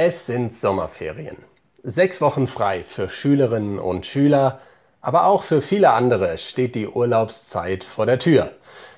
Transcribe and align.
Es 0.00 0.26
sind 0.26 0.54
Sommerferien. 0.54 1.38
Sechs 1.82 2.20
Wochen 2.20 2.46
frei 2.46 2.84
für 2.84 3.10
Schülerinnen 3.10 3.80
und 3.80 4.06
Schüler, 4.06 4.60
aber 5.00 5.26
auch 5.26 5.42
für 5.42 5.60
viele 5.60 5.90
andere 5.90 6.38
steht 6.38 6.76
die 6.76 6.86
Urlaubszeit 6.86 7.82
vor 7.82 8.06
der 8.06 8.20
Tür, 8.20 8.52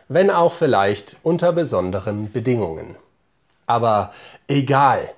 wenn 0.08 0.30
auch 0.30 0.52
vielleicht 0.52 1.16
unter 1.22 1.54
besonderen 1.54 2.30
Bedingungen. 2.30 2.96
Aber 3.66 4.12
egal, 4.46 5.08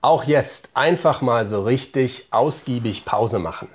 auch 0.00 0.24
jetzt 0.24 0.68
einfach 0.74 1.20
mal 1.20 1.46
so 1.46 1.62
richtig 1.62 2.26
ausgiebig 2.32 3.04
Pause 3.04 3.38
machen. 3.38 3.68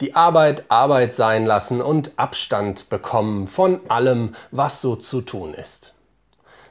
Die 0.00 0.14
Arbeit 0.14 0.64
Arbeit 0.68 1.14
sein 1.14 1.46
lassen 1.46 1.80
und 1.80 2.12
Abstand 2.18 2.90
bekommen 2.90 3.48
von 3.48 3.80
allem, 3.88 4.36
was 4.50 4.82
so 4.82 4.94
zu 4.94 5.22
tun 5.22 5.54
ist. 5.54 5.94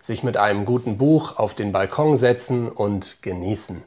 Sich 0.03 0.21
mit 0.21 0.37
einem 0.37 0.65
guten 0.65 0.99
Buch 0.99 1.37
auf 1.37 1.55
den 1.55 1.71
Balkon 1.71 2.17
setzen 2.17 2.69
und 2.71 3.23
genießen 3.23 3.81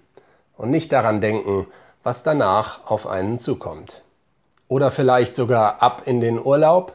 und 0.59 0.71
nicht 0.71 0.93
daran 0.93 1.23
denken, 1.23 1.67
was 2.03 2.23
danach 2.23 2.91
auf 2.91 3.07
einen 3.07 3.39
zukommt. 3.39 4.03
Oder 4.69 4.91
vielleicht 4.91 5.35
sogar 5.35 5.83
ab 5.83 6.03
in 6.05 6.21
den 6.21 6.45
Urlaub? 6.45 6.95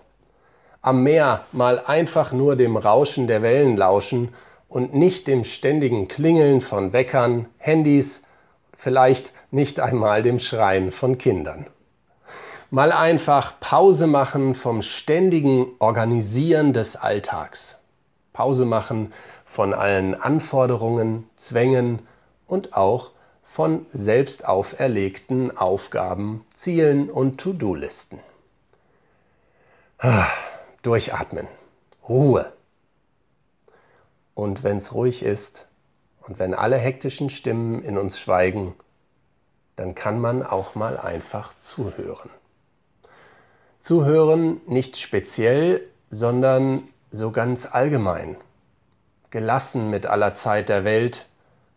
Am 0.81 1.01
Meer 1.01 1.45
mal 1.51 1.79
einfach 1.79 2.31
nur 2.31 2.55
dem 2.55 2.77
Rauschen 2.77 3.25
der 3.25 3.41
Wellen 3.41 3.77
lauschen 3.77 4.35
und 4.69 4.93
nicht 4.93 5.27
dem 5.27 5.43
ständigen 5.43 6.07
Klingeln 6.07 6.61
von 6.61 6.93
Weckern, 6.93 7.47
Handys, 7.57 8.21
vielleicht 8.77 9.31
nicht 9.49 9.79
einmal 9.79 10.23
dem 10.23 10.39
Schreien 10.39 10.91
von 10.91 11.17
Kindern. 11.17 11.67
Mal 12.69 12.91
einfach 12.91 13.59
Pause 13.59 14.07
machen 14.07 14.55
vom 14.55 14.81
ständigen 14.81 15.67
Organisieren 15.79 16.73
des 16.73 16.95
Alltags. 16.95 17.77
Pause 18.33 18.65
machen 18.65 19.13
von 19.45 19.73
allen 19.73 20.19
Anforderungen, 20.19 21.29
Zwängen 21.37 21.99
und 22.47 22.75
auch 22.75 23.12
von 23.53 23.85
selbst 23.93 24.47
auferlegten 24.47 25.55
Aufgaben, 25.55 26.43
Zielen 26.55 27.11
und 27.11 27.39
To-Do-Listen. 27.39 28.19
Ah, 29.99 30.29
durchatmen. 30.81 31.47
Ruhe. 32.09 32.51
Und 34.33 34.63
wenn 34.63 34.77
es 34.77 34.91
ruhig 34.91 35.21
ist 35.21 35.67
und 36.21 36.39
wenn 36.39 36.55
alle 36.55 36.77
hektischen 36.77 37.29
Stimmen 37.29 37.83
in 37.83 37.99
uns 37.99 38.19
schweigen, 38.19 38.73
dann 39.75 39.93
kann 39.93 40.19
man 40.19 40.43
auch 40.43 40.73
mal 40.73 40.97
einfach 40.97 41.53
zuhören. 41.61 42.31
Zuhören 43.83 44.61
nicht 44.65 44.97
speziell, 44.97 45.87
sondern 46.09 46.87
so 47.11 47.31
ganz 47.31 47.67
allgemein. 47.67 48.35
Gelassen 49.29 49.91
mit 49.91 50.07
aller 50.07 50.33
Zeit 50.33 50.69
der 50.69 50.83
Welt, 50.83 51.27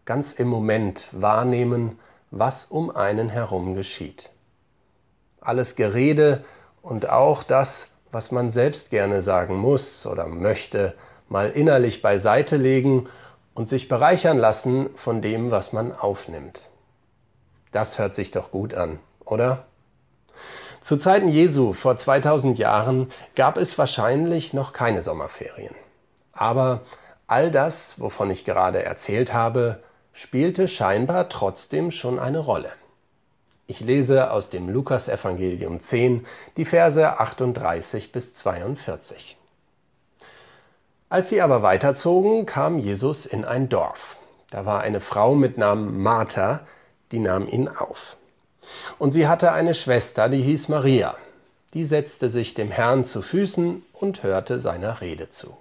ganz 0.06 0.32
im 0.32 0.48
Moment 0.48 1.08
wahrnehmen, 1.10 1.98
was 2.30 2.64
um 2.64 2.94
einen 2.94 3.28
herum 3.28 3.74
geschieht. 3.74 4.30
Alles 5.40 5.76
Gerede 5.76 6.44
und 6.80 7.08
auch 7.08 7.42
das, 7.42 7.88
was 8.12 8.30
man 8.30 8.52
selbst 8.52 8.90
gerne 8.90 9.22
sagen 9.22 9.56
muss 9.56 10.06
oder 10.06 10.26
möchte, 10.26 10.94
mal 11.28 11.50
innerlich 11.50 12.02
beiseite 12.02 12.56
legen 12.56 13.08
und 13.52 13.68
sich 13.68 13.88
bereichern 13.88 14.38
lassen 14.38 14.90
von 14.96 15.20
dem, 15.20 15.50
was 15.50 15.72
man 15.72 15.92
aufnimmt. 15.92 16.60
Das 17.72 17.98
hört 17.98 18.14
sich 18.14 18.30
doch 18.30 18.52
gut 18.52 18.74
an, 18.74 19.00
oder? 19.24 19.64
Zu 20.82 20.98
Zeiten 20.98 21.28
Jesu 21.28 21.72
vor 21.72 21.96
2000 21.96 22.58
Jahren 22.58 23.10
gab 23.34 23.56
es 23.56 23.76
wahrscheinlich 23.76 24.54
noch 24.54 24.72
keine 24.72 25.02
Sommerferien. 25.02 25.74
Aber 26.32 26.82
all 27.26 27.50
das, 27.50 27.98
wovon 28.00 28.30
ich 28.30 28.44
gerade 28.44 28.84
erzählt 28.84 29.32
habe, 29.32 29.80
spielte 30.16 30.66
scheinbar 30.66 31.28
trotzdem 31.28 31.90
schon 31.90 32.18
eine 32.18 32.38
Rolle. 32.38 32.72
Ich 33.66 33.80
lese 33.80 34.30
aus 34.30 34.48
dem 34.48 34.68
Lukasevangelium 34.68 35.80
10 35.80 36.26
die 36.56 36.64
Verse 36.64 37.18
38 37.20 38.12
bis 38.12 38.32
42. 38.32 39.36
Als 41.10 41.28
sie 41.28 41.42
aber 41.42 41.62
weiterzogen, 41.62 42.46
kam 42.46 42.78
Jesus 42.78 43.26
in 43.26 43.44
ein 43.44 43.68
Dorf. 43.68 44.16
Da 44.50 44.64
war 44.64 44.80
eine 44.80 45.00
Frau 45.00 45.34
mit 45.34 45.58
Namen 45.58 46.02
Martha, 46.02 46.60
die 47.12 47.18
nahm 47.18 47.46
ihn 47.46 47.68
auf. 47.68 48.16
Und 48.98 49.12
sie 49.12 49.28
hatte 49.28 49.52
eine 49.52 49.74
Schwester, 49.74 50.28
die 50.28 50.42
hieß 50.42 50.68
Maria. 50.68 51.14
Die 51.74 51.84
setzte 51.84 52.30
sich 52.30 52.54
dem 52.54 52.70
Herrn 52.70 53.04
zu 53.04 53.20
Füßen 53.20 53.82
und 53.92 54.22
hörte 54.22 54.60
seiner 54.60 55.00
Rede 55.02 55.28
zu. 55.28 55.54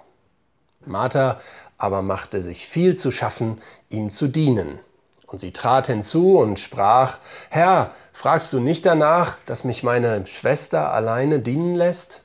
Martha 0.86 1.42
aber 1.78 2.02
machte 2.02 2.42
sich 2.42 2.68
viel 2.68 2.96
zu 2.96 3.12
schaffen, 3.12 3.62
ihm 3.96 4.12
zu 4.12 4.28
dienen. 4.28 4.80
Und 5.28 5.40
sie 5.40 5.52
trat 5.52 5.88
hinzu 5.88 6.38
und 6.38 6.60
sprach, 6.60 7.18
Herr, 7.50 7.92
fragst 8.14 8.54
du 8.54 8.60
nicht 8.60 8.86
danach, 8.86 9.38
dass 9.46 9.64
mich 9.64 9.84
meine 9.84 10.26
Schwester 10.28 10.94
alleine 10.94 11.40
dienen 11.40 11.76
lässt? 11.76 12.22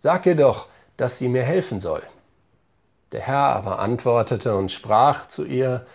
Sag 0.00 0.26
ihr 0.26 0.34
doch, 0.34 0.66
dass 0.96 1.18
sie 1.18 1.28
mir 1.28 1.42
helfen 1.42 1.80
soll. 1.80 2.02
Der 3.12 3.20
Herr 3.20 3.54
aber 3.56 3.78
antwortete 3.78 4.56
und 4.56 4.70
sprach 4.70 5.28
zu 5.28 5.44
ihr, 5.44 5.86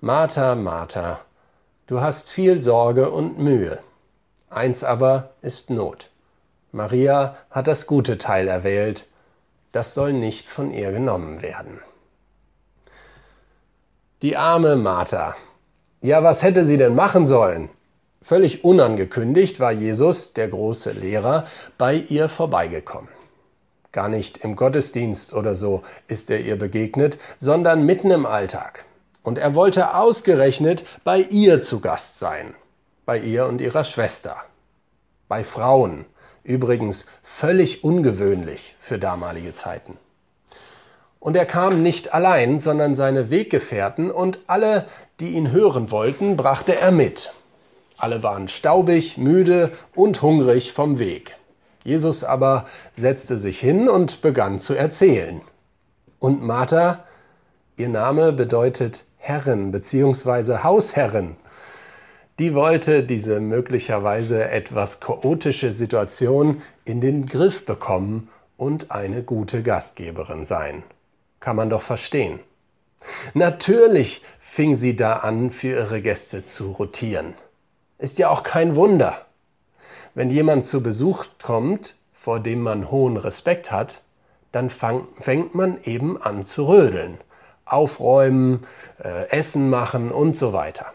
Martha, 0.00 0.54
Martha, 0.54 1.20
du 1.86 2.00
hast 2.00 2.28
viel 2.28 2.62
Sorge 2.62 3.10
und 3.10 3.38
Mühe. 3.38 3.78
Eins 4.50 4.84
aber 4.84 5.30
ist 5.42 5.70
Not. 5.70 6.10
Maria 6.72 7.36
hat 7.50 7.66
das 7.66 7.86
gute 7.86 8.18
Teil 8.18 8.48
erwählt, 8.48 9.06
das 9.72 9.94
soll 9.94 10.12
nicht 10.12 10.46
von 10.48 10.72
ihr 10.72 10.92
genommen 10.92 11.42
werden. 11.42 11.80
Die 14.20 14.36
arme 14.36 14.74
Martha. 14.74 15.36
Ja, 16.00 16.24
was 16.24 16.42
hätte 16.42 16.64
sie 16.64 16.76
denn 16.76 16.96
machen 16.96 17.24
sollen? 17.24 17.70
Völlig 18.20 18.64
unangekündigt 18.64 19.60
war 19.60 19.70
Jesus, 19.70 20.32
der 20.32 20.48
große 20.48 20.90
Lehrer, 20.90 21.46
bei 21.78 21.94
ihr 21.94 22.28
vorbeigekommen. 22.28 23.10
Gar 23.92 24.08
nicht 24.08 24.38
im 24.38 24.56
Gottesdienst 24.56 25.32
oder 25.32 25.54
so 25.54 25.84
ist 26.08 26.30
er 26.30 26.40
ihr 26.40 26.58
begegnet, 26.58 27.16
sondern 27.38 27.86
mitten 27.86 28.10
im 28.10 28.26
Alltag. 28.26 28.86
Und 29.22 29.38
er 29.38 29.54
wollte 29.54 29.94
ausgerechnet 29.94 30.84
bei 31.04 31.20
ihr 31.20 31.62
zu 31.62 31.78
Gast 31.78 32.18
sein, 32.18 32.54
bei 33.06 33.20
ihr 33.20 33.46
und 33.46 33.60
ihrer 33.60 33.84
Schwester, 33.84 34.34
bei 35.28 35.44
Frauen, 35.44 36.06
übrigens 36.42 37.06
völlig 37.22 37.84
ungewöhnlich 37.84 38.74
für 38.80 38.98
damalige 38.98 39.54
Zeiten. 39.54 39.96
Und 41.20 41.36
er 41.36 41.46
kam 41.46 41.82
nicht 41.82 42.14
allein, 42.14 42.60
sondern 42.60 42.94
seine 42.94 43.30
Weggefährten 43.30 44.10
und 44.10 44.38
alle, 44.46 44.86
die 45.20 45.30
ihn 45.30 45.50
hören 45.50 45.90
wollten, 45.90 46.36
brachte 46.36 46.76
er 46.76 46.92
mit. 46.92 47.32
Alle 47.96 48.22
waren 48.22 48.48
staubig, 48.48 49.18
müde 49.18 49.72
und 49.94 50.22
hungrig 50.22 50.72
vom 50.72 50.98
Weg. 51.00 51.36
Jesus 51.82 52.22
aber 52.22 52.66
setzte 52.96 53.38
sich 53.38 53.58
hin 53.58 53.88
und 53.88 54.22
begann 54.22 54.60
zu 54.60 54.74
erzählen. 54.74 55.40
Und 56.20 56.42
Martha, 56.42 57.04
ihr 57.76 57.88
Name 57.88 58.32
bedeutet 58.32 59.04
Herrin 59.16 59.72
bzw. 59.72 60.58
Hausherrin, 60.62 61.36
die 62.38 62.54
wollte 62.54 63.02
diese 63.02 63.40
möglicherweise 63.40 64.48
etwas 64.48 65.00
chaotische 65.00 65.72
Situation 65.72 66.62
in 66.84 67.00
den 67.00 67.26
Griff 67.26 67.66
bekommen 67.66 68.28
und 68.56 68.92
eine 68.92 69.22
gute 69.22 69.62
Gastgeberin 69.64 70.44
sein. 70.44 70.84
Kann 71.40 71.56
man 71.56 71.70
doch 71.70 71.82
verstehen. 71.82 72.40
Natürlich 73.34 74.22
fing 74.40 74.76
sie 74.76 74.96
da 74.96 75.18
an, 75.18 75.50
für 75.50 75.68
ihre 75.68 76.02
Gäste 76.02 76.44
zu 76.44 76.72
rotieren. 76.72 77.34
Ist 77.98 78.18
ja 78.18 78.28
auch 78.30 78.42
kein 78.42 78.76
Wunder. 78.76 79.26
Wenn 80.14 80.30
jemand 80.30 80.66
zu 80.66 80.82
Besuch 80.82 81.26
kommt, 81.42 81.94
vor 82.12 82.40
dem 82.40 82.62
man 82.62 82.90
hohen 82.90 83.16
Respekt 83.16 83.70
hat, 83.70 84.00
dann 84.52 84.70
fang, 84.70 85.06
fängt 85.20 85.54
man 85.54 85.82
eben 85.84 86.20
an 86.20 86.44
zu 86.44 86.66
rödeln, 86.66 87.18
aufräumen, 87.64 88.66
äh, 89.02 89.28
Essen 89.30 89.70
machen 89.70 90.10
und 90.10 90.36
so 90.36 90.52
weiter. 90.52 90.86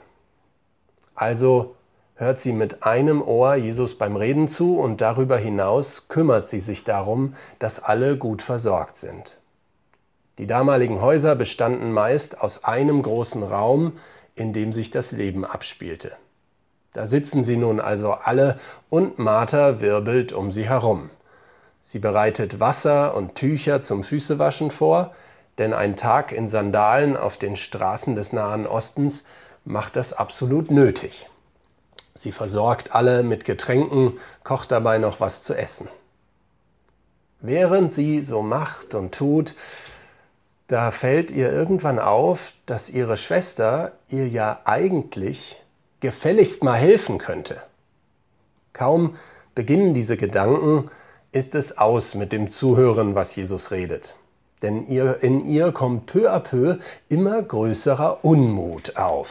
Also 1.15 1.75
hört 2.15 2.39
sie 2.39 2.51
mit 2.51 2.83
einem 2.83 3.21
Ohr 3.21 3.55
Jesus 3.55 3.97
beim 3.97 4.15
Reden 4.15 4.47
zu 4.47 4.79
und 4.79 5.01
darüber 5.01 5.37
hinaus 5.37 6.07
kümmert 6.07 6.49
sie 6.49 6.59
sich 6.59 6.83
darum, 6.83 7.35
dass 7.59 7.81
alle 7.81 8.17
gut 8.17 8.41
versorgt 8.41 8.97
sind. 8.97 9.37
Die 10.37 10.47
damaligen 10.47 11.01
Häuser 11.01 11.35
bestanden 11.35 11.91
meist 11.91 12.41
aus 12.41 12.63
einem 12.63 13.03
großen 13.03 13.43
Raum, 13.43 13.99
in 14.35 14.53
dem 14.53 14.73
sich 14.73 14.89
das 14.89 15.11
Leben 15.11 15.45
abspielte. 15.45 16.13
Da 16.93 17.07
sitzen 17.07 17.43
sie 17.43 17.57
nun 17.57 17.79
also 17.79 18.13
alle 18.13 18.59
und 18.89 19.19
Martha 19.19 19.79
wirbelt 19.79 20.33
um 20.33 20.51
sie 20.51 20.67
herum. 20.67 21.09
Sie 21.85 21.99
bereitet 21.99 22.59
Wasser 22.59 23.15
und 23.15 23.35
Tücher 23.35 23.81
zum 23.81 24.03
Füßewaschen 24.03 24.71
vor, 24.71 25.13
denn 25.59 25.73
ein 25.73 25.95
Tag 25.95 26.31
in 26.31 26.49
Sandalen 26.49 27.15
auf 27.15 27.37
den 27.37 27.57
Straßen 27.57 28.15
des 28.15 28.33
Nahen 28.33 28.65
Ostens 28.65 29.23
macht 29.65 29.95
das 29.95 30.13
absolut 30.13 30.71
nötig. 30.71 31.29
Sie 32.15 32.31
versorgt 32.31 32.93
alle 32.95 33.21
mit 33.21 33.45
Getränken, 33.45 34.19
kocht 34.43 34.71
dabei 34.71 34.97
noch 34.97 35.19
was 35.19 35.43
zu 35.43 35.53
essen. 35.53 35.87
Während 37.39 37.93
sie 37.93 38.21
so 38.21 38.41
macht 38.41 38.95
und 38.95 39.13
tut, 39.13 39.53
da 40.67 40.91
fällt 40.91 41.29
ihr 41.31 41.51
irgendwann 41.51 41.99
auf, 41.99 42.39
dass 42.65 42.89
ihre 42.89 43.17
Schwester 43.17 43.91
ihr 44.09 44.27
ja 44.27 44.61
eigentlich 44.65 45.61
gefälligst 45.99 46.63
mal 46.63 46.77
helfen 46.77 47.17
könnte. 47.17 47.61
Kaum 48.73 49.17
beginnen 49.55 49.93
diese 49.93 50.17
Gedanken, 50.17 50.89
ist 51.31 51.55
es 51.55 51.77
aus 51.77 52.13
mit 52.15 52.31
dem 52.31 52.51
Zuhören, 52.51 53.15
was 53.15 53.35
Jesus 53.35 53.71
redet. 53.71 54.15
Denn 54.61 54.87
ihr, 54.87 55.21
in 55.21 55.45
ihr 55.45 55.71
kommt 55.71 56.05
peu 56.05 56.31
à 56.31 56.39
peu 56.39 56.77
immer 57.09 57.41
größerer 57.41 58.23
Unmut 58.23 58.95
auf. 58.95 59.27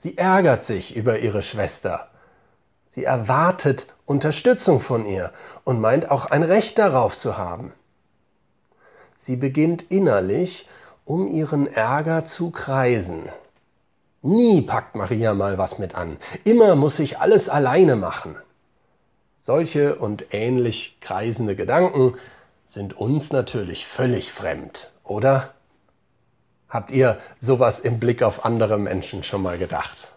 Sie 0.00 0.18
ärgert 0.18 0.64
sich 0.64 0.94
über 0.94 1.20
ihre 1.20 1.42
Schwester. 1.42 2.08
Sie 2.90 3.04
erwartet 3.04 3.86
Unterstützung 4.04 4.80
von 4.80 5.06
ihr 5.06 5.32
und 5.64 5.80
meint 5.80 6.10
auch 6.10 6.26
ein 6.26 6.42
Recht 6.42 6.78
darauf 6.78 7.16
zu 7.16 7.38
haben. 7.38 7.72
Sie 9.24 9.36
beginnt 9.36 9.82
innerlich, 9.90 10.66
um 11.04 11.32
ihren 11.32 11.72
Ärger 11.72 12.24
zu 12.24 12.50
kreisen. 12.50 13.28
Nie 14.22 14.62
packt 14.62 14.94
Maria 14.94 15.34
mal 15.34 15.58
was 15.58 15.78
mit 15.78 15.94
an. 15.94 16.16
Immer 16.44 16.76
muss 16.76 16.98
ich 16.98 17.18
alles 17.18 17.48
alleine 17.48 17.96
machen. 17.96 18.36
Solche 19.42 19.96
und 19.96 20.32
ähnlich 20.32 20.96
kreisende 21.00 21.56
Gedanken 21.56 22.14
sind 22.70 22.96
uns 22.96 23.32
natürlich 23.32 23.86
völlig 23.86 24.32
fremd, 24.32 24.90
oder? 25.04 25.54
Habt 26.68 26.90
ihr 26.90 27.18
sowas 27.40 27.80
im 27.80 27.98
Blick 28.00 28.22
auf 28.22 28.44
andere 28.44 28.78
Menschen 28.78 29.22
schon 29.24 29.42
mal 29.42 29.58
gedacht? 29.58 30.08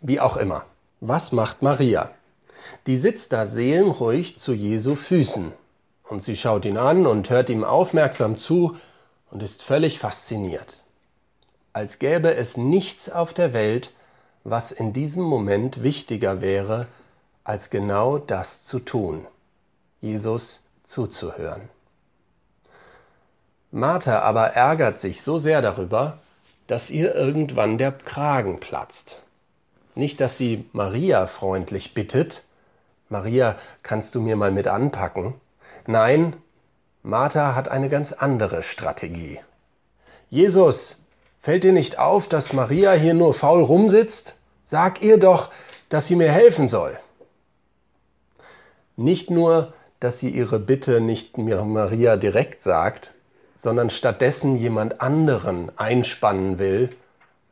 Wie 0.00 0.20
auch 0.20 0.36
immer. 0.36 0.64
Was 1.00 1.32
macht 1.32 1.62
Maria? 1.62 2.10
Die 2.86 2.96
sitzt 2.96 3.32
da 3.32 3.46
seelenruhig 3.46 4.38
zu 4.38 4.52
Jesu 4.52 4.94
Füßen 4.94 5.52
und 6.08 6.24
sie 6.24 6.36
schaut 6.36 6.64
ihn 6.64 6.76
an 6.76 7.06
und 7.06 7.30
hört 7.30 7.50
ihm 7.50 7.64
aufmerksam 7.64 8.38
zu 8.38 8.76
und 9.30 9.42
ist 9.42 9.62
völlig 9.62 9.98
fasziniert. 9.98 10.82
Als 11.72 11.98
gäbe 11.98 12.34
es 12.34 12.56
nichts 12.56 13.10
auf 13.10 13.32
der 13.32 13.52
Welt, 13.52 13.92
was 14.44 14.72
in 14.72 14.92
diesem 14.92 15.22
Moment 15.22 15.82
wichtiger 15.82 16.40
wäre 16.40 16.86
als 17.44 17.70
genau 17.70 18.18
das 18.18 18.64
zu 18.64 18.78
tun, 18.78 19.26
Jesus 20.00 20.60
zuzuhören. 20.86 21.68
Martha 23.70 24.20
aber 24.20 24.48
ärgert 24.48 24.98
sich 24.98 25.22
so 25.22 25.38
sehr 25.38 25.62
darüber, 25.62 26.18
dass 26.66 26.90
ihr 26.90 27.14
irgendwann 27.14 27.78
der 27.78 27.92
Kragen 27.92 28.60
platzt. 28.60 29.22
Nicht, 29.94 30.20
dass 30.20 30.38
sie 30.38 30.68
Maria 30.72 31.26
freundlich 31.26 31.94
bittet, 31.94 32.44
Maria, 33.08 33.56
kannst 33.82 34.14
du 34.14 34.20
mir 34.20 34.36
mal 34.36 34.52
mit 34.52 34.68
anpacken? 34.68 35.34
Nein, 35.90 36.36
Martha 37.02 37.54
hat 37.54 37.68
eine 37.68 37.88
ganz 37.88 38.12
andere 38.12 38.62
Strategie. 38.62 39.40
Jesus, 40.28 41.00
fällt 41.40 41.64
dir 41.64 41.72
nicht 41.72 41.98
auf, 41.98 42.28
dass 42.28 42.52
Maria 42.52 42.92
hier 42.92 43.14
nur 43.14 43.32
faul 43.32 43.62
rumsitzt? 43.62 44.34
Sag 44.66 45.00
ihr 45.00 45.16
doch, 45.16 45.50
dass 45.88 46.06
sie 46.06 46.14
mir 46.14 46.30
helfen 46.30 46.68
soll. 46.68 46.98
Nicht 48.96 49.30
nur, 49.30 49.72
dass 49.98 50.18
sie 50.18 50.28
ihre 50.28 50.58
Bitte 50.58 51.00
nicht 51.00 51.38
Maria 51.38 52.18
direkt 52.18 52.64
sagt, 52.64 53.14
sondern 53.56 53.88
stattdessen 53.88 54.58
jemand 54.58 55.00
anderen 55.00 55.72
einspannen 55.78 56.58
will. 56.58 56.90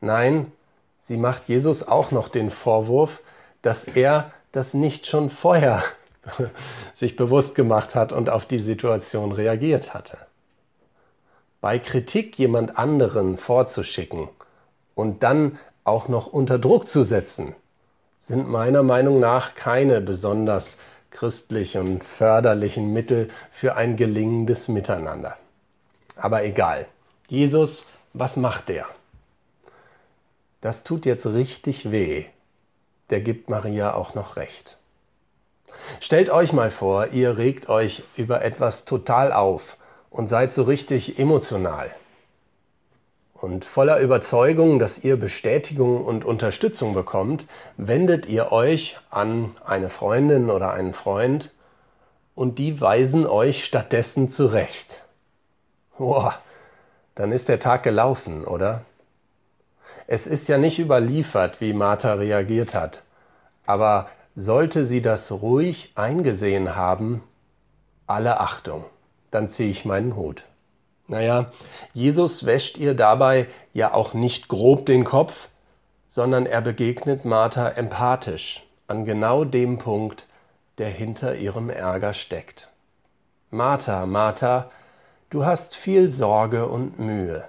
Nein, 0.03 0.53
sie 1.09 1.17
macht 1.17 1.49
Jesus 1.49 1.89
auch 1.89 2.11
noch 2.11 2.29
den 2.29 2.51
Vorwurf, 2.51 3.19
dass 3.63 3.85
er 3.85 4.31
das 4.53 4.75
nicht 4.75 5.07
schon 5.07 5.31
vorher 5.31 5.85
sich 6.95 7.17
bewusst 7.17 7.55
gemacht 7.55 7.95
hat 7.95 8.13
und 8.13 8.31
auf 8.31 8.47
die 8.47 8.59
Situation 8.59 9.33
reagiert 9.33 9.95
hatte. 9.95 10.19
Bei 11.61 11.79
Kritik 11.79 12.39
jemand 12.39 12.79
anderen 12.79 13.39
vorzuschicken 13.39 14.29
und 14.95 15.23
dann 15.23 15.59
auch 15.85 16.09
noch 16.09 16.27
unter 16.27 16.59
Druck 16.59 16.89
zu 16.89 17.05
setzen, 17.05 17.55
sind 18.23 18.49
meiner 18.49 18.83
Meinung 18.83 19.21
nach 19.21 19.55
keine 19.55 20.01
besonders 20.01 20.77
christlichen 21.11 22.03
förderlichen 22.19 22.93
Mittel 22.93 23.31
für 23.53 23.77
ein 23.77 23.97
gelingendes 23.97 24.69
Miteinander. 24.69 25.37
Aber 26.17 26.45
egal. 26.45 26.87
Jesus, 27.29 27.87
was 28.13 28.37
macht 28.37 28.69
der? 28.69 28.87
Das 30.61 30.83
tut 30.83 31.07
jetzt 31.07 31.27
richtig 31.27 31.91
weh. 31.91 32.27
Der 33.11 33.21
gibt 33.21 33.49
Maria 33.49 33.95
auch 33.95 34.15
noch 34.15 34.37
recht. 34.37 34.77
Stellt 36.01 36.31
euch 36.31 36.53
mal 36.53 36.71
vor, 36.71 37.09
ihr 37.09 37.39
regt 37.39 37.69
euch 37.69 38.03
über 38.17 38.43
etwas 38.43 38.85
total 38.85 39.33
auf 39.33 39.77
und 40.11 40.29
seid 40.29 40.53
so 40.53 40.63
richtig 40.63 41.19
emotional. 41.19 41.91
Und 43.35 43.65
voller 43.65 44.01
Überzeugung, 44.01 44.79
dass 44.79 45.05
ihr 45.05 45.19
Bestätigung 45.19 46.05
und 46.05 46.25
Unterstützung 46.25 46.95
bekommt, 46.95 47.45
wendet 47.77 48.27
ihr 48.27 48.51
euch 48.51 48.99
an 49.11 49.55
eine 49.65 49.91
Freundin 49.91 50.51
oder 50.51 50.73
einen 50.73 50.95
Freund 50.95 51.53
und 52.35 52.59
die 52.59 52.81
weisen 52.81 53.27
euch 53.27 53.65
stattdessen 53.65 54.31
zurecht. 54.31 55.03
Boah, 55.99 56.39
dann 57.15 57.33
ist 57.33 57.49
der 57.49 57.61
Tag 57.61 57.83
gelaufen, 57.83 58.45
oder? 58.45 58.83
Es 60.07 60.27
ist 60.27 60.49
ja 60.49 60.57
nicht 60.57 60.79
überliefert, 60.79 61.61
wie 61.61 61.73
Martha 61.73 62.15
reagiert 62.15 62.75
hat, 62.75 63.03
aber 63.67 64.09
sollte 64.37 64.85
sie 64.85 65.01
das 65.01 65.33
ruhig 65.33 65.91
eingesehen 65.95 66.77
haben, 66.77 67.23
alle 68.07 68.39
Achtung, 68.39 68.85
dann 69.31 69.49
ziehe 69.49 69.71
ich 69.71 69.85
meinen 69.87 70.15
Hut. 70.15 70.45
Naja, 71.09 71.53
Jesus 71.95 72.45
wäscht 72.45 72.77
ihr 72.77 72.95
dabei 72.95 73.49
ja 73.73 73.95
auch 73.95 74.13
nicht 74.13 74.49
grob 74.49 74.87
den 74.87 75.05
Kopf, 75.05 75.49
sondern 76.11 76.47
er 76.47 76.61
begegnet 76.61 77.25
Martha 77.25 77.69
empathisch 77.69 78.63
an 78.87 79.05
genau 79.05 79.45
dem 79.45 79.79
Punkt, 79.79 80.27
der 80.79 80.91
hinter 80.91 81.37
ihrem 81.37 81.71
Ärger 81.71 82.13
steckt. 82.13 82.69
Martha, 83.51 84.05
Martha, 84.05 84.71
du 85.31 85.47
hast 85.47 85.75
viel 85.75 86.11
Sorge 86.11 86.67
und 86.67 86.99
Mühe. 86.99 87.45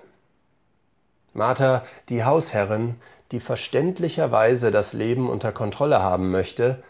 Martha, 1.33 1.83
die 2.09 2.23
Hausherrin, 2.23 2.95
die 3.31 3.39
verständlicherweise 3.39 4.71
das 4.71 4.93
Leben 4.93 5.29
unter 5.29 5.51
Kontrolle 5.51 6.01
haben 6.01 6.31
möchte, 6.31 6.83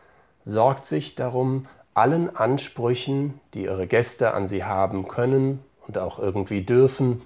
sorgt 0.45 0.85
sich 0.85 1.15
darum, 1.15 1.67
allen 1.93 2.35
Ansprüchen, 2.35 3.39
die 3.53 3.63
ihre 3.63 3.87
Gäste 3.87 4.33
an 4.33 4.47
sie 4.47 4.63
haben 4.63 5.07
können 5.07 5.63
und 5.87 5.97
auch 5.97 6.19
irgendwie 6.19 6.61
dürfen 6.61 7.23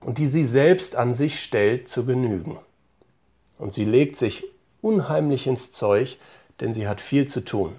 und 0.00 0.18
die 0.18 0.28
sie 0.28 0.44
selbst 0.44 0.94
an 0.94 1.14
sich 1.14 1.42
stellt, 1.42 1.88
zu 1.88 2.04
genügen. 2.04 2.58
Und 3.58 3.74
sie 3.74 3.84
legt 3.84 4.16
sich 4.16 4.44
unheimlich 4.82 5.46
ins 5.46 5.72
Zeug, 5.72 6.16
denn 6.60 6.74
sie 6.74 6.86
hat 6.86 7.00
viel 7.00 7.26
zu 7.26 7.44
tun. 7.44 7.74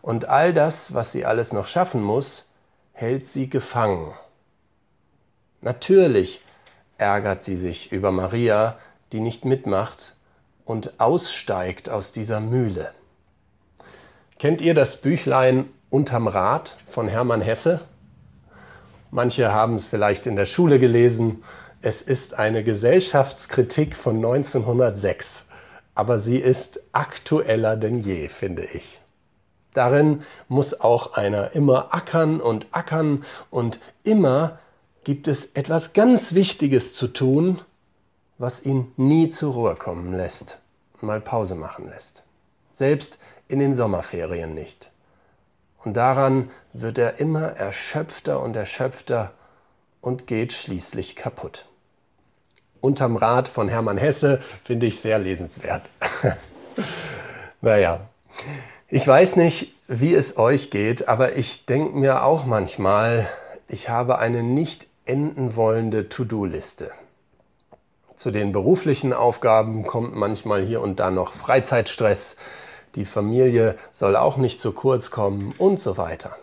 Und 0.00 0.28
all 0.28 0.54
das, 0.54 0.94
was 0.94 1.12
sie 1.12 1.24
alles 1.24 1.52
noch 1.52 1.66
schaffen 1.66 2.02
muss, 2.02 2.48
hält 2.92 3.28
sie 3.28 3.48
gefangen. 3.48 4.12
Natürlich 5.60 6.40
ärgert 6.98 7.44
sie 7.44 7.56
sich 7.56 7.92
über 7.92 8.10
Maria, 8.10 8.78
die 9.12 9.20
nicht 9.20 9.44
mitmacht 9.44 10.14
und 10.64 11.00
aussteigt 11.00 11.88
aus 11.88 12.12
dieser 12.12 12.40
Mühle. 12.40 12.90
Kennt 14.38 14.60
ihr 14.60 14.74
das 14.74 15.00
Büchlein 15.00 15.68
Unterm 15.90 16.26
Rad 16.26 16.76
von 16.90 17.08
Hermann 17.08 17.40
Hesse? 17.42 17.80
Manche 19.10 19.52
haben 19.52 19.76
es 19.76 19.86
vielleicht 19.86 20.26
in 20.26 20.36
der 20.36 20.46
Schule 20.46 20.78
gelesen. 20.78 21.44
Es 21.82 22.00
ist 22.00 22.34
eine 22.34 22.64
Gesellschaftskritik 22.64 23.94
von 23.94 24.16
1906, 24.16 25.44
aber 25.94 26.18
sie 26.18 26.38
ist 26.38 26.80
aktueller 26.92 27.76
denn 27.76 28.02
je, 28.02 28.28
finde 28.28 28.64
ich. 28.64 28.98
Darin 29.74 30.22
muss 30.48 30.80
auch 30.80 31.14
einer 31.14 31.52
immer 31.52 31.94
ackern 31.94 32.40
und 32.40 32.66
ackern 32.72 33.24
und 33.50 33.80
immer 34.04 34.58
gibt 35.04 35.28
es 35.28 35.46
etwas 35.54 35.92
ganz 35.92 36.34
Wichtiges 36.34 36.94
zu 36.94 37.08
tun, 37.08 37.60
was 38.42 38.60
ihn 38.64 38.90
nie 38.96 39.30
zur 39.30 39.52
Ruhe 39.52 39.76
kommen 39.76 40.12
lässt, 40.14 40.58
mal 41.00 41.20
Pause 41.20 41.54
machen 41.54 41.88
lässt. 41.88 42.24
Selbst 42.76 43.16
in 43.46 43.60
den 43.60 43.76
Sommerferien 43.76 44.52
nicht. 44.52 44.90
Und 45.84 45.96
daran 45.96 46.50
wird 46.72 46.98
er 46.98 47.20
immer 47.20 47.52
erschöpfter 47.52 48.40
und 48.42 48.56
erschöpfter 48.56 49.30
und 50.00 50.26
geht 50.26 50.52
schließlich 50.52 51.14
kaputt. 51.14 51.66
Unterm 52.80 53.14
Rad 53.14 53.46
von 53.46 53.68
Hermann 53.68 53.96
Hesse 53.96 54.42
finde 54.64 54.86
ich 54.86 54.98
sehr 54.98 55.20
lesenswert. 55.20 55.88
naja, 57.60 58.08
ich 58.88 59.06
weiß 59.06 59.36
nicht, 59.36 59.72
wie 59.86 60.16
es 60.16 60.36
euch 60.36 60.70
geht, 60.70 61.06
aber 61.06 61.36
ich 61.36 61.64
denke 61.66 61.96
mir 61.96 62.24
auch 62.24 62.44
manchmal, 62.44 63.28
ich 63.68 63.88
habe 63.88 64.18
eine 64.18 64.42
nicht 64.42 64.88
enden 65.04 65.54
wollende 65.54 66.08
To-Do-Liste. 66.08 66.90
Zu 68.22 68.30
den 68.30 68.52
beruflichen 68.52 69.12
Aufgaben 69.12 69.82
kommt 69.82 70.14
manchmal 70.14 70.64
hier 70.64 70.80
und 70.80 71.00
da 71.00 71.10
noch 71.10 71.32
Freizeitstress, 71.32 72.36
die 72.94 73.04
Familie 73.04 73.76
soll 73.90 74.14
auch 74.14 74.36
nicht 74.36 74.60
zu 74.60 74.70
kurz 74.70 75.10
kommen 75.10 75.52
und 75.58 75.80
so 75.80 75.96
weiter. 75.96 76.36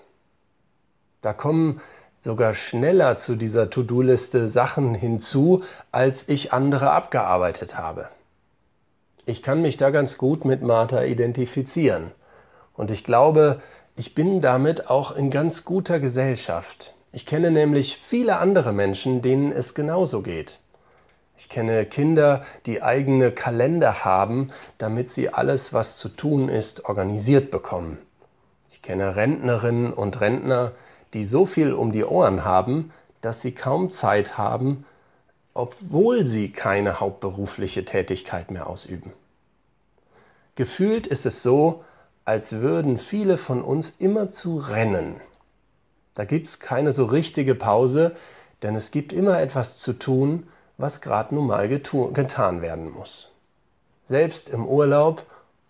Da 1.22 1.32
kommen 1.32 1.80
sogar 2.22 2.54
schneller 2.54 3.18
zu 3.18 3.38
dieser 3.38 3.70
To-Do-Liste 3.70 4.50
Sachen 4.50 4.94
hinzu, 4.94 5.64
als 5.90 6.28
ich 6.28 6.52
andere 6.52 6.92
abgearbeitet 6.92 7.78
habe. 7.78 8.10
Ich 9.26 9.42
kann 9.42 9.62
mich 9.62 9.78
da 9.78 9.90
ganz 9.90 10.18
gut 10.18 10.44
mit 10.44 10.62
Martha 10.62 11.04
identifizieren. 11.04 12.12
Und 12.76 12.92
ich 12.92 13.06
glaube, 13.06 13.62
ich 13.96 14.14
bin 14.14 14.42
damit 14.42 14.90
auch 14.90 15.16
in 15.16 15.32
ganz 15.32 15.64
guter 15.64 16.02
Gesellschaft. 16.02 16.94
Ich 17.14 17.26
kenne 17.26 17.52
nämlich 17.52 18.02
viele 18.10 18.36
andere 18.36 18.74
Menschen, 18.74 19.22
denen 19.22 19.54
es 19.54 19.74
genauso 19.74 20.22
geht. 20.22 20.60
Ich 21.40 21.48
kenne 21.48 21.86
Kinder, 21.86 22.46
die 22.66 22.84
eigene 22.84 23.32
Kalender 23.32 24.04
haben, 24.04 24.52
damit 24.78 25.12
sie 25.12 25.30
alles, 25.34 25.72
was 25.72 25.98
zu 25.98 26.10
tun 26.10 26.50
ist, 26.50 26.84
organisiert 26.84 27.50
bekommen. 27.50 27.98
Ich 28.72 28.82
kenne 28.82 29.16
Rentnerinnen 29.16 29.94
und 29.94 30.20
Rentner, 30.20 30.74
die 31.14 31.26
so 31.26 31.46
viel 31.46 31.72
um 31.72 31.94
die 31.94 32.04
Ohren 32.04 32.44
haben, 32.44 32.92
dass 33.22 33.40
sie 33.40 33.54
kaum 33.54 33.92
Zeit 33.92 34.38
haben, 34.38 34.86
obwohl 35.54 36.26
sie 36.26 36.52
keine 36.52 37.00
hauptberufliche 37.00 37.86
Tätigkeit 37.86 38.52
mehr 38.52 38.68
ausüben. 38.68 39.14
Gefühlt 40.56 41.08
ist 41.08 41.26
es 41.26 41.42
so, 41.42 41.86
als 42.26 42.52
würden 42.52 43.00
viele 43.00 43.38
von 43.38 43.62
uns 43.62 43.94
immer 43.98 44.32
zu 44.32 44.58
rennen. 44.58 45.22
Da 46.16 46.26
gibt 46.26 46.50
es 46.50 46.60
keine 46.60 46.92
so 46.92 47.06
richtige 47.06 47.56
Pause, 47.56 48.18
denn 48.62 48.76
es 48.76 48.92
gibt 48.92 49.14
immer 49.14 49.40
etwas 49.40 49.78
zu 49.78 49.94
tun, 49.94 50.46
was 50.80 51.02
gerade 51.02 51.36
nun 51.36 51.48
mal 51.48 51.68
getan 51.68 52.62
werden 52.62 52.90
muss. 52.90 53.30
Selbst 54.08 54.50
im 54.50 54.66
Urlaub 54.66 55.24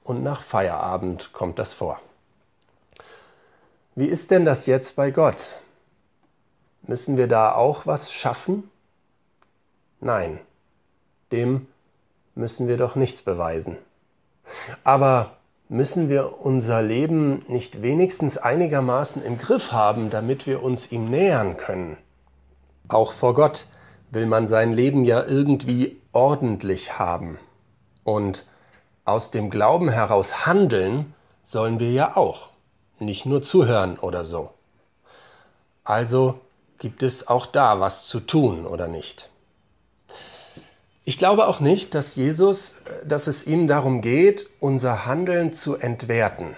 und 0.04 0.24
nach 0.24 0.44
Feierabend 0.44 1.34
kommt 1.34 1.58
das 1.58 1.74
vor. 1.74 2.00
Wie 3.96 4.06
ist 4.06 4.30
denn 4.30 4.46
das 4.46 4.68
jetzt 4.68 4.96
bei 4.96 5.10
Gott? 5.10 5.60
Müssen 6.84 7.18
wir 7.18 7.28
da 7.28 7.54
auch 7.54 7.88
was 7.88 8.12
schaffen? 8.14 8.70
Nein, 10.00 10.40
dem 11.32 11.68
müssen 12.36 12.68
wir 12.68 12.78
doch 12.78 12.96
nichts 12.96 13.24
beweisen. 13.24 13.78
Aber 14.84 15.38
müssen 15.70 16.08
wir 16.08 16.40
unser 16.40 16.84
Leben 16.84 17.46
nicht 17.48 17.82
wenigstens 17.82 18.38
einigermaßen 18.38 19.24
im 19.24 19.40
Griff 19.40 19.72
haben, 19.72 20.12
damit 20.12 20.46
wir 20.46 20.62
uns 20.62 20.92
ihm 20.92 21.06
nähern 21.10 21.58
können. 21.58 21.98
Auch 22.88 23.14
vor 23.14 23.34
Gott 23.34 23.66
will 24.12 24.26
man 24.26 24.48
sein 24.48 24.74
Leben 24.74 25.06
ja 25.06 25.24
irgendwie 25.24 25.98
ordentlich 26.12 26.98
haben. 26.98 27.40
Und 28.04 28.46
aus 29.06 29.32
dem 29.32 29.50
Glauben 29.50 29.90
heraus 29.90 30.46
handeln 30.46 31.14
sollen 31.48 31.80
wir 31.80 31.92
ja 31.92 32.16
auch, 32.16 32.50
nicht 33.00 33.26
nur 33.26 33.42
zuhören 33.42 33.98
oder 33.98 34.26
so. 34.26 34.52
Also 35.84 36.40
gibt 36.78 37.04
es 37.04 37.28
auch 37.28 37.46
da 37.46 37.80
was 37.80 38.08
zu 38.08 38.20
tun 38.20 38.66
oder 38.66 38.88
nicht. 38.88 39.30
Ich 41.06 41.18
glaube 41.18 41.48
auch 41.48 41.60
nicht, 41.60 41.96
dass 41.96 42.16
Jesus, 42.16 42.76
dass 43.04 43.26
es 43.28 43.48
ihm 43.48 43.68
darum 43.68 44.02
geht, 44.02 44.48
unser 44.60 45.08
Handeln 45.08 45.54
zu 45.54 45.76
entwerten. 45.76 46.56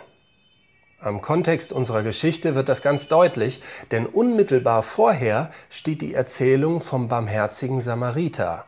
Am 1.01 1.23
Kontext 1.23 1.71
unserer 1.71 2.03
Geschichte 2.03 2.53
wird 2.53 2.69
das 2.69 2.83
ganz 2.83 3.07
deutlich, 3.07 3.61
denn 3.89 4.05
unmittelbar 4.05 4.83
vorher 4.83 5.51
steht 5.71 6.01
die 6.01 6.13
Erzählung 6.13 6.81
vom 6.81 7.07
barmherzigen 7.07 7.81
Samariter. 7.81 8.65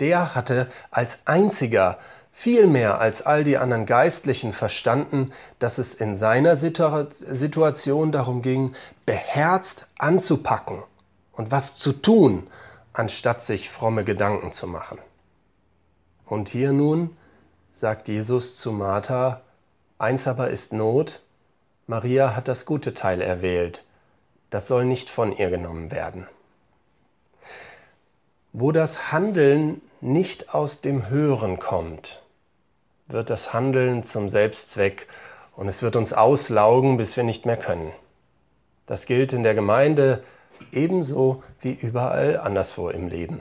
Der 0.00 0.34
hatte 0.34 0.68
als 0.90 1.18
einziger 1.26 1.98
viel 2.32 2.66
mehr 2.66 2.98
als 3.00 3.20
all 3.20 3.44
die 3.44 3.58
anderen 3.58 3.84
Geistlichen 3.84 4.54
verstanden, 4.54 5.32
dass 5.58 5.76
es 5.76 5.92
in 5.92 6.16
seiner 6.16 6.56
Situation 6.56 8.12
darum 8.12 8.40
ging, 8.42 8.74
beherzt 9.04 9.86
anzupacken 9.98 10.82
und 11.32 11.50
was 11.50 11.74
zu 11.74 11.92
tun, 11.92 12.46
anstatt 12.94 13.42
sich 13.42 13.70
fromme 13.70 14.04
Gedanken 14.04 14.52
zu 14.52 14.66
machen. 14.66 14.98
Und 16.24 16.48
hier 16.48 16.72
nun 16.72 17.16
sagt 17.76 18.08
Jesus 18.08 18.56
zu 18.56 18.72
Martha, 18.72 19.42
eins 19.98 20.26
aber 20.26 20.50
ist 20.50 20.72
Not, 20.72 21.20
Maria 21.86 22.34
hat 22.34 22.48
das 22.48 22.66
gute 22.66 22.94
Teil 22.94 23.20
erwählt, 23.20 23.84
das 24.50 24.66
soll 24.66 24.84
nicht 24.84 25.10
von 25.10 25.36
ihr 25.36 25.50
genommen 25.50 25.90
werden. 25.90 26.26
Wo 28.52 28.72
das 28.72 29.12
Handeln 29.12 29.82
nicht 30.00 30.54
aus 30.54 30.80
dem 30.80 31.08
Hören 31.08 31.58
kommt, 31.58 32.22
wird 33.06 33.30
das 33.30 33.52
Handeln 33.52 34.04
zum 34.04 34.28
Selbstzweck 34.28 35.06
und 35.56 35.68
es 35.68 35.82
wird 35.82 35.96
uns 35.96 36.12
auslaugen, 36.12 36.96
bis 36.96 37.16
wir 37.16 37.24
nicht 37.24 37.46
mehr 37.46 37.56
können. 37.56 37.92
Das 38.86 39.06
gilt 39.06 39.32
in 39.32 39.42
der 39.42 39.54
Gemeinde, 39.54 40.22
ebenso 40.72 41.42
wie 41.60 41.72
überall 41.72 42.38
anderswo 42.38 42.88
im 42.90 43.08
Leben. 43.08 43.40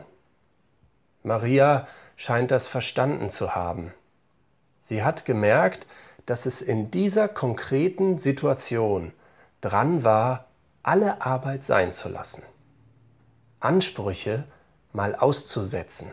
Maria 1.24 1.88
scheint 2.16 2.52
das 2.52 2.68
verstanden 2.68 3.30
zu 3.30 3.56
haben. 3.56 3.94
Sie 4.84 5.04
hat 5.04 5.26
gemerkt, 5.26 5.86
dass 6.28 6.46
es 6.46 6.62
in 6.62 6.92
dieser 6.92 7.28
konkreten 7.28 8.20
Situation 8.20 9.14
dran 9.62 10.04
war, 10.04 10.46
alle 10.84 11.22
Arbeit 11.22 11.64
sein 11.64 11.94
zu 11.94 12.10
lassen, 12.10 12.44
Ansprüche 13.60 14.44
mal 14.94 15.16
auszusetzen. 15.16 16.12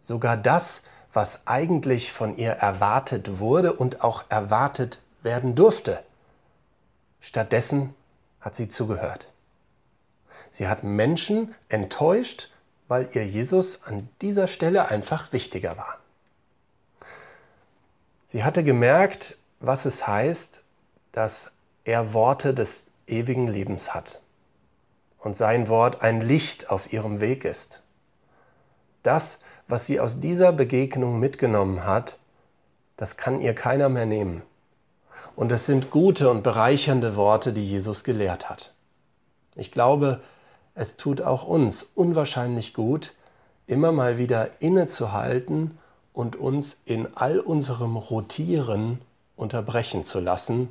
Sogar 0.00 0.36
das, 0.36 0.82
was 1.12 1.38
eigentlich 1.46 2.12
von 2.12 2.36
ihr 2.38 2.52
erwartet 2.52 3.38
wurde 3.38 3.74
und 3.74 4.02
auch 4.02 4.24
erwartet 4.30 4.98
werden 5.22 5.54
durfte. 5.54 6.02
Stattdessen 7.20 7.94
hat 8.40 8.56
sie 8.56 8.68
zugehört. 8.68 9.26
Sie 10.52 10.66
hat 10.66 10.82
Menschen 10.82 11.54
enttäuscht, 11.68 12.50
weil 12.88 13.08
ihr 13.12 13.26
Jesus 13.26 13.80
an 13.84 14.08
dieser 14.20 14.48
Stelle 14.48 14.88
einfach 14.88 15.32
wichtiger 15.32 15.76
war. 15.76 16.01
Sie 18.32 18.44
hatte 18.44 18.64
gemerkt, 18.64 19.36
was 19.60 19.84
es 19.84 20.06
heißt, 20.06 20.62
dass 21.12 21.50
er 21.84 22.14
Worte 22.14 22.54
des 22.54 22.86
ewigen 23.06 23.46
Lebens 23.46 23.92
hat 23.92 24.22
und 25.18 25.36
sein 25.36 25.68
Wort 25.68 26.00
ein 26.00 26.22
Licht 26.22 26.70
auf 26.70 26.92
ihrem 26.94 27.20
Weg 27.20 27.44
ist. 27.44 27.82
Das, 29.02 29.38
was 29.68 29.84
sie 29.84 30.00
aus 30.00 30.18
dieser 30.18 30.50
Begegnung 30.50 31.20
mitgenommen 31.20 31.84
hat, 31.84 32.18
das 32.96 33.18
kann 33.18 33.38
ihr 33.38 33.54
keiner 33.54 33.90
mehr 33.90 34.06
nehmen. 34.06 34.42
Und 35.36 35.52
es 35.52 35.66
sind 35.66 35.90
gute 35.90 36.30
und 36.30 36.42
bereichernde 36.42 37.16
Worte, 37.16 37.52
die 37.52 37.68
Jesus 37.68 38.02
gelehrt 38.02 38.48
hat. 38.48 38.72
Ich 39.56 39.72
glaube, 39.72 40.22
es 40.74 40.96
tut 40.96 41.20
auch 41.20 41.44
uns 41.46 41.82
unwahrscheinlich 41.94 42.72
gut, 42.72 43.12
immer 43.66 43.92
mal 43.92 44.16
wieder 44.16 44.48
innezuhalten 44.60 45.78
und 46.12 46.36
uns 46.36 46.76
in 46.84 47.08
all 47.16 47.40
unserem 47.40 47.96
Rotieren 47.96 49.00
unterbrechen 49.36 50.04
zu 50.04 50.20
lassen 50.20 50.68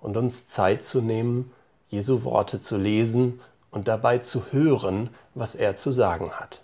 und 0.00 0.16
uns 0.16 0.46
Zeit 0.48 0.84
zu 0.84 1.00
nehmen, 1.00 1.50
Jesu 1.88 2.24
Worte 2.24 2.60
zu 2.60 2.76
lesen 2.76 3.40
und 3.70 3.88
dabei 3.88 4.18
zu 4.18 4.52
hören, 4.52 5.10
was 5.34 5.54
er 5.54 5.76
zu 5.76 5.92
sagen 5.92 6.32
hat. 6.32 6.60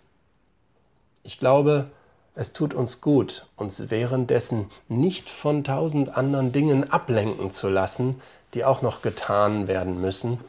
Ich 1.22 1.38
glaube, 1.38 1.90
es 2.34 2.52
tut 2.52 2.74
uns 2.74 3.00
gut, 3.00 3.46
uns 3.56 3.90
währenddessen 3.90 4.70
nicht 4.88 5.30
von 5.30 5.64
tausend 5.64 6.16
anderen 6.16 6.52
Dingen 6.52 6.90
ablenken 6.90 7.50
zu 7.52 7.68
lassen, 7.68 8.20
die 8.54 8.64
auch 8.64 8.82
noch 8.82 9.02
getan 9.02 9.68
werden 9.68 10.00
müssen, 10.00 10.40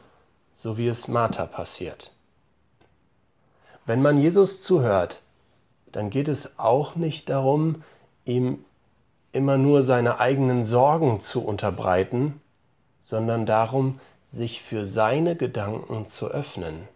so 0.58 0.78
wie 0.78 0.88
es 0.88 1.08
Martha 1.08 1.46
passiert. 1.46 2.12
Wenn 3.84 4.02
man 4.02 4.18
Jesus 4.18 4.62
zuhört, 4.62 5.20
dann 5.96 6.10
geht 6.10 6.28
es 6.28 6.58
auch 6.58 6.94
nicht 6.94 7.30
darum, 7.30 7.82
ihm 8.26 8.66
immer 9.32 9.56
nur 9.56 9.82
seine 9.82 10.20
eigenen 10.20 10.66
Sorgen 10.66 11.22
zu 11.22 11.42
unterbreiten, 11.42 12.42
sondern 13.02 13.46
darum, 13.46 13.98
sich 14.30 14.60
für 14.60 14.84
seine 14.84 15.36
Gedanken 15.36 16.10
zu 16.10 16.28
öffnen. 16.28 16.86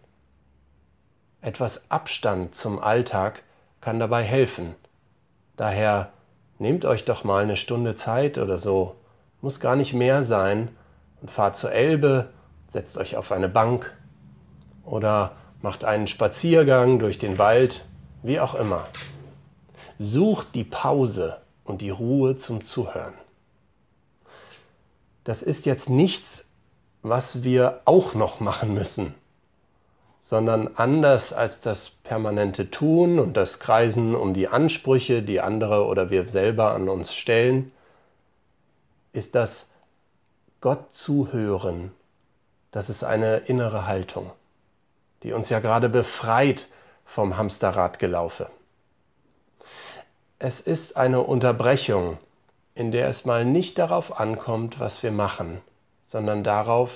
Etwas 1.41 1.81
Abstand 1.89 2.53
zum 2.53 2.77
Alltag 2.77 3.41
kann 3.79 3.99
dabei 3.99 4.21
helfen. 4.21 4.75
Daher 5.57 6.11
nehmt 6.59 6.85
euch 6.85 7.03
doch 7.03 7.23
mal 7.23 7.41
eine 7.41 7.57
Stunde 7.57 7.95
Zeit 7.95 8.37
oder 8.37 8.59
so, 8.59 8.93
muss 9.41 9.59
gar 9.59 9.75
nicht 9.75 9.93
mehr 9.93 10.25
sein, 10.25 10.67
und 11.23 11.31
fahrt 11.31 11.57
zur 11.57 11.71
Elbe, 11.71 12.29
setzt 12.71 12.97
euch 12.97 13.17
auf 13.17 13.31
eine 13.31 13.49
Bank 13.49 13.91
oder 14.85 15.37
macht 15.63 15.83
einen 15.85 16.05
Spaziergang 16.05 16.99
durch 16.99 17.17
den 17.17 17.39
Wald, 17.39 17.83
wie 18.23 18.39
auch 18.39 18.55
immer. 18.55 18.87
Sucht 19.99 20.55
die 20.55 20.63
Pause 20.63 21.41
und 21.63 21.81
die 21.81 21.89
Ruhe 21.89 22.37
zum 22.37 22.65
Zuhören. 22.65 23.13
Das 25.23 25.41
ist 25.41 25.65
jetzt 25.65 25.89
nichts, 25.89 26.45
was 27.03 27.43
wir 27.43 27.81
auch 27.85 28.13
noch 28.13 28.39
machen 28.39 28.73
müssen, 28.73 29.13
sondern 30.23 30.69
anders 30.75 31.33
als 31.33 31.61
das 31.61 31.89
permanente 31.89 32.71
Tun 32.71 33.19
und 33.19 33.35
das 33.37 33.59
Kreisen 33.59 34.15
um 34.15 34.33
die 34.33 34.47
Ansprüche, 34.47 35.21
die 35.21 35.39
andere 35.39 35.85
oder 35.85 36.09
wir 36.09 36.27
selber 36.29 36.73
an 36.73 36.89
uns 36.89 37.13
stellen, 37.13 37.71
ist 39.13 39.35
das 39.35 39.67
Gott 40.61 40.93
zuhören. 40.93 41.91
Das 42.71 42.89
ist 42.89 43.03
eine 43.03 43.37
innere 43.37 43.85
Haltung 43.85 44.31
die 45.23 45.33
uns 45.33 45.49
ja 45.49 45.59
gerade 45.59 45.89
befreit 45.89 46.67
vom 47.13 47.37
Hamsterrad 47.37 47.99
gelaufe. 47.99 48.49
es 50.39 50.59
ist 50.59 50.97
eine 50.97 51.21
Unterbrechung, 51.21 52.17
in 52.73 52.91
der 52.91 53.09
es 53.09 53.25
mal 53.25 53.45
nicht 53.45 53.77
darauf 53.77 54.19
ankommt, 54.19 54.79
was 54.79 55.03
wir 55.03 55.11
machen, 55.11 55.61
sondern 56.07 56.43
darauf, 56.43 56.89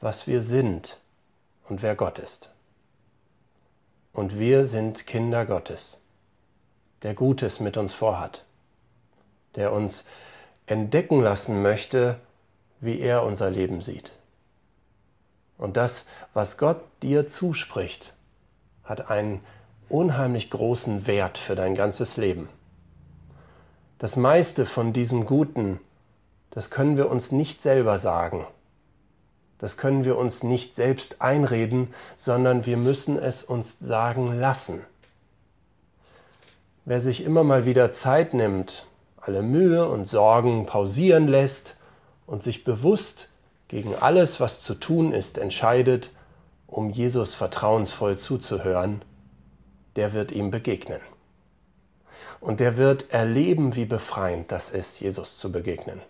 was 0.00 0.26
wir 0.26 0.42
sind 0.42 0.98
und 1.68 1.82
wer 1.82 1.96
Gott 1.96 2.18
ist. 2.18 2.48
Und 4.12 4.38
wir 4.38 4.66
sind 4.66 5.06
Kinder 5.06 5.46
Gottes, 5.46 5.98
der 7.02 7.14
Gutes 7.14 7.58
mit 7.58 7.76
uns 7.76 7.92
vorhat, 7.92 8.44
der 9.56 9.72
uns 9.72 10.04
entdecken 10.66 11.22
lassen 11.22 11.62
möchte, 11.62 12.20
wie 12.80 13.00
er 13.00 13.24
unser 13.24 13.50
Leben 13.50 13.80
sieht. 13.80 14.12
Und 15.58 15.76
das, 15.76 16.04
was 16.34 16.58
Gott 16.58 16.82
dir 17.02 17.28
zuspricht, 17.28 18.12
hat 18.86 19.10
einen 19.10 19.40
unheimlich 19.88 20.50
großen 20.50 21.06
Wert 21.06 21.38
für 21.38 21.54
dein 21.54 21.74
ganzes 21.74 22.16
Leben. 22.16 22.48
Das 23.98 24.16
meiste 24.16 24.66
von 24.66 24.92
diesem 24.92 25.26
Guten, 25.26 25.80
das 26.50 26.70
können 26.70 26.96
wir 26.96 27.10
uns 27.10 27.32
nicht 27.32 27.62
selber 27.62 27.98
sagen. 27.98 28.46
Das 29.58 29.76
können 29.76 30.04
wir 30.04 30.18
uns 30.18 30.42
nicht 30.42 30.74
selbst 30.74 31.22
einreden, 31.22 31.94
sondern 32.16 32.66
wir 32.66 32.76
müssen 32.76 33.18
es 33.18 33.42
uns 33.42 33.78
sagen 33.80 34.38
lassen. 34.38 34.80
Wer 36.84 37.00
sich 37.00 37.24
immer 37.24 37.42
mal 37.42 37.64
wieder 37.64 37.92
Zeit 37.92 38.34
nimmt, 38.34 38.86
alle 39.20 39.42
Mühe 39.42 39.88
und 39.88 40.06
Sorgen 40.06 40.66
pausieren 40.66 41.26
lässt 41.26 41.74
und 42.26 42.42
sich 42.42 42.64
bewusst 42.64 43.28
gegen 43.68 43.94
alles, 43.94 44.40
was 44.40 44.60
zu 44.60 44.74
tun 44.74 45.12
ist, 45.12 45.38
entscheidet, 45.38 46.10
um 46.66 46.90
Jesus 46.90 47.34
vertrauensvoll 47.34 48.18
zuzuhören, 48.18 49.02
der 49.96 50.12
wird 50.12 50.32
ihm 50.32 50.50
begegnen. 50.50 51.00
Und 52.40 52.60
der 52.60 52.76
wird 52.76 53.10
erleben, 53.10 53.76
wie 53.76 53.86
befreiend 53.86 54.52
das 54.52 54.70
ist, 54.70 55.00
Jesus 55.00 55.38
zu 55.38 55.50
begegnen. 55.50 56.00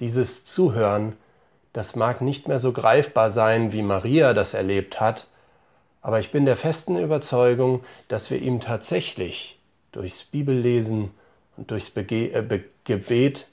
Dieses 0.00 0.44
Zuhören, 0.44 1.16
das 1.72 1.94
mag 1.94 2.20
nicht 2.20 2.48
mehr 2.48 2.60
so 2.60 2.72
greifbar 2.72 3.30
sein, 3.30 3.72
wie 3.72 3.82
Maria 3.82 4.32
das 4.32 4.54
erlebt 4.54 5.00
hat, 5.00 5.26
aber 6.00 6.20
ich 6.20 6.30
bin 6.30 6.44
der 6.44 6.56
festen 6.56 6.98
Überzeugung, 6.98 7.84
dass 8.08 8.30
wir 8.30 8.40
ihm 8.40 8.60
tatsächlich 8.60 9.58
durchs 9.92 10.24
Bibellesen 10.24 11.12
und 11.56 11.70
durchs 11.70 11.90
Bege 11.90 12.32
äh, 12.32 12.60
Gebet 12.84 13.46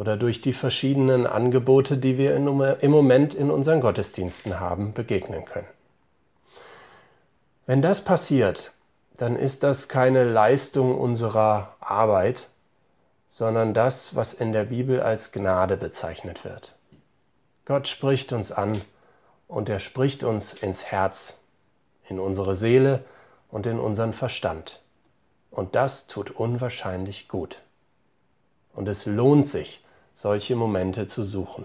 oder 0.00 0.16
durch 0.16 0.40
die 0.40 0.54
verschiedenen 0.54 1.26
Angebote, 1.26 1.98
die 1.98 2.16
wir 2.16 2.34
im 2.34 2.90
Moment 2.90 3.34
in 3.34 3.50
unseren 3.50 3.82
Gottesdiensten 3.82 4.58
haben, 4.58 4.94
begegnen 4.94 5.44
können. 5.44 5.66
Wenn 7.66 7.82
das 7.82 8.00
passiert, 8.00 8.72
dann 9.18 9.36
ist 9.36 9.62
das 9.62 9.88
keine 9.88 10.24
Leistung 10.24 10.98
unserer 10.98 11.76
Arbeit, 11.80 12.48
sondern 13.28 13.74
das, 13.74 14.16
was 14.16 14.32
in 14.32 14.54
der 14.54 14.64
Bibel 14.64 15.02
als 15.02 15.32
Gnade 15.32 15.76
bezeichnet 15.76 16.46
wird. 16.46 16.74
Gott 17.66 17.86
spricht 17.86 18.32
uns 18.32 18.52
an 18.52 18.80
und 19.48 19.68
er 19.68 19.80
spricht 19.80 20.24
uns 20.24 20.54
ins 20.54 20.82
Herz, 20.82 21.36
in 22.08 22.18
unsere 22.18 22.54
Seele 22.54 23.04
und 23.50 23.66
in 23.66 23.78
unseren 23.78 24.14
Verstand. 24.14 24.80
Und 25.50 25.74
das 25.74 26.06
tut 26.06 26.30
unwahrscheinlich 26.30 27.28
gut. 27.28 27.58
Und 28.72 28.88
es 28.88 29.04
lohnt 29.04 29.46
sich, 29.46 29.84
solche 30.22 30.54
Momente 30.54 31.06
zu 31.06 31.24
suchen. 31.24 31.64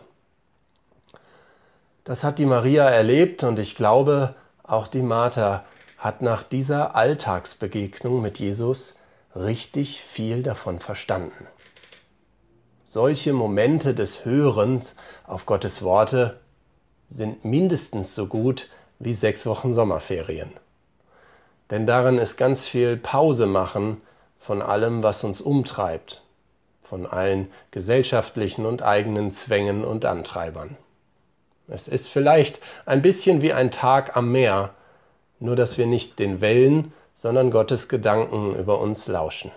Das 2.06 2.24
hat 2.24 2.40
die 2.40 2.46
Maria 2.46 2.88
erlebt 2.88 3.44
und 3.44 3.60
ich 3.60 3.76
glaube, 3.76 4.36
auch 4.64 4.88
die 4.88 5.02
Martha 5.02 5.66
hat 5.98 6.22
nach 6.22 6.44
dieser 6.44 6.96
Alltagsbegegnung 6.96 8.22
mit 8.22 8.40
Jesus 8.40 8.96
richtig 9.36 10.02
viel 10.02 10.42
davon 10.42 10.80
verstanden. 10.80 11.48
Solche 12.86 13.34
Momente 13.34 13.94
des 13.94 14.24
Hörens 14.24 14.96
auf 15.28 15.46
Gottes 15.46 15.82
Worte 15.82 16.40
sind 17.10 17.44
mindestens 17.44 18.16
so 18.16 18.28
gut 18.28 18.70
wie 19.00 19.16
sechs 19.16 19.46
Wochen 19.46 19.74
Sommerferien. 19.74 20.52
Denn 21.72 21.86
darin 21.86 22.20
ist 22.20 22.38
ganz 22.38 22.66
viel 22.66 22.96
Pause 22.96 23.48
machen 23.48 24.02
von 24.40 24.62
allem, 24.62 25.04
was 25.04 25.26
uns 25.26 25.42
umtreibt, 25.42 26.22
von 26.90 27.06
allen 27.06 27.52
gesellschaftlichen 27.72 28.66
und 28.66 28.82
eigenen 28.82 29.32
Zwängen 29.32 29.84
und 29.84 30.06
Antreibern. 30.06 30.78
Es 31.68 31.88
ist 31.88 32.08
vielleicht 32.08 32.60
ein 32.86 33.02
bisschen 33.02 33.42
wie 33.42 33.54
ein 33.54 33.72
Tag 33.72 34.16
am 34.16 34.32
Meer, 34.32 34.74
nur 35.40 35.56
dass 35.56 35.78
wir 35.78 35.88
nicht 35.88 36.20
den 36.20 36.42
Wellen, 36.42 36.94
sondern 37.16 37.50
Gottes 37.50 37.90
Gedanken 37.90 38.56
über 38.56 38.80
uns 38.80 39.08
lauschen. 39.08 39.52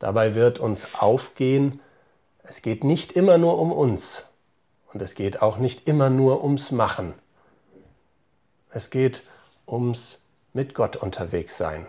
Dabei 0.00 0.34
wird 0.34 0.58
uns 0.58 0.84
aufgehen, 0.98 1.80
es 2.42 2.62
geht 2.62 2.82
nicht 2.82 3.12
immer 3.12 3.38
nur 3.38 3.58
um 3.58 3.70
uns 3.70 4.24
und 4.92 5.00
es 5.00 5.14
geht 5.14 5.40
auch 5.40 5.58
nicht 5.58 5.86
immer 5.86 6.10
nur 6.10 6.42
ums 6.42 6.72
Machen. 6.72 7.14
Es 8.70 8.90
geht 8.90 9.22
ums 9.68 10.20
mit 10.52 10.74
Gott 10.74 10.96
unterwegs 10.96 11.56
sein, 11.56 11.86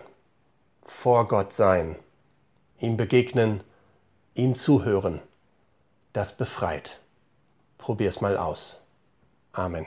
vor 0.86 1.26
Gott 1.26 1.52
sein, 1.52 1.96
ihm 2.78 2.96
begegnen, 2.96 3.62
ihm 4.34 4.56
zuhören. 4.56 5.20
Das 6.12 6.36
befreit. 6.36 7.00
Probier's 7.78 8.20
mal 8.20 8.36
aus. 8.36 8.80
Amen. 9.52 9.86